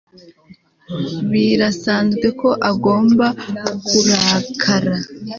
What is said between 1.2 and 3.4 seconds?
Birasanzwe ko agomba